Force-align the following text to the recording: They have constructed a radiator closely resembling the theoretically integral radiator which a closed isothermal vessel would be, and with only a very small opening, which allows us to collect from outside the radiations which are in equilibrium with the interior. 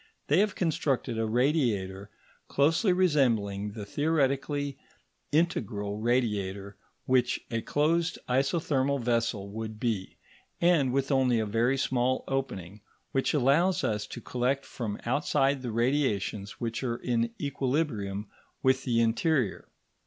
They 0.29 0.39
have 0.39 0.55
constructed 0.55 1.19
a 1.19 1.27
radiator 1.27 2.09
closely 2.47 2.91
resembling 2.91 3.73
the 3.73 3.85
theoretically 3.85 4.79
integral 5.31 5.99
radiator 5.99 6.75
which 7.05 7.39
a 7.51 7.61
closed 7.61 8.17
isothermal 8.27 8.99
vessel 8.99 9.49
would 9.51 9.79
be, 9.79 10.17
and 10.59 10.91
with 10.91 11.11
only 11.11 11.39
a 11.39 11.45
very 11.45 11.77
small 11.77 12.23
opening, 12.27 12.81
which 13.11 13.35
allows 13.35 13.83
us 13.83 14.07
to 14.07 14.21
collect 14.21 14.65
from 14.65 14.99
outside 15.05 15.61
the 15.61 15.71
radiations 15.71 16.59
which 16.59 16.81
are 16.83 16.97
in 16.97 17.29
equilibrium 17.39 18.27
with 18.63 18.83
the 18.85 19.01
interior. 19.01 19.67